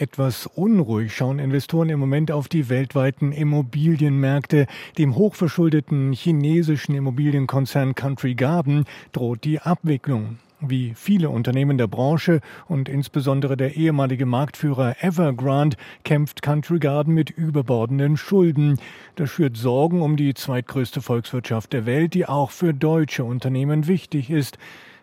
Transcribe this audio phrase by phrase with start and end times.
[0.00, 4.66] Etwas unruhig schauen Investoren im Moment auf die weltweiten Immobilienmärkte.
[4.96, 10.38] Dem hochverschuldeten chinesischen Immobilienkonzern Country Garden droht die Abwicklung.
[10.62, 17.28] Wie viele Unternehmen der Branche und insbesondere der ehemalige Marktführer Evergrande kämpft Country Garden mit
[17.28, 18.78] überbordenden Schulden.
[19.16, 24.30] Das schürt Sorgen um die zweitgrößte Volkswirtschaft der Welt, die auch für deutsche Unternehmen wichtig
[24.30, 24.56] ist.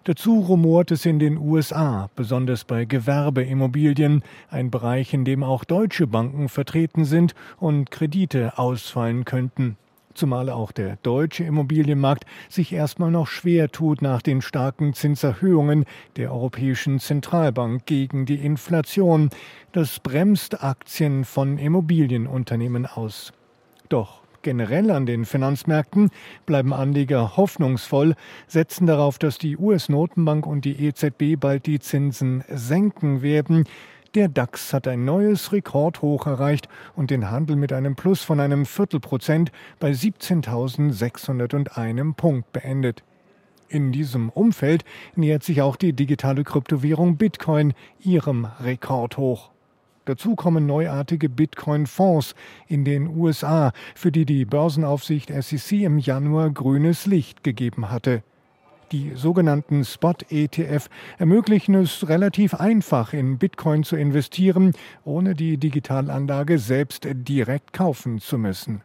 [0.07, 6.07] Dazu rumort es in den USA, besonders bei Gewerbeimmobilien, ein Bereich, in dem auch deutsche
[6.07, 9.75] Banken vertreten sind und Kredite ausfallen könnten.
[10.13, 15.83] Zumal auch der deutsche Immobilienmarkt sich erstmal noch schwer tut nach den starken Zinserhöhungen
[16.15, 19.29] der Europäischen Zentralbank gegen die Inflation.
[19.73, 23.33] Das bremst Aktien von Immobilienunternehmen aus.
[23.89, 26.09] Doch generell an den Finanzmärkten
[26.45, 28.15] bleiben Anleger hoffnungsvoll,
[28.47, 33.65] setzen darauf, dass die US-Notenbank und die EZB bald die Zinsen senken werden.
[34.15, 38.65] Der DAX hat ein neues Rekordhoch erreicht und den Handel mit einem Plus von einem
[38.65, 43.03] Viertelprozent bei 17.601 Punkt beendet.
[43.67, 44.85] In diesem Umfeld
[45.17, 49.51] nähert sich auch die digitale Kryptowährung Bitcoin ihrem Rekordhoch.
[50.07, 52.33] Dazu kommen neuartige Bitcoin-Fonds
[52.69, 58.23] in den USA, für die die Börsenaufsicht SEC im Januar grünes Licht gegeben hatte.
[58.93, 64.71] Die sogenannten Spot-ETF ermöglichen es relativ einfach, in Bitcoin zu investieren,
[65.03, 68.83] ohne die Digitalanlage selbst direkt kaufen zu müssen.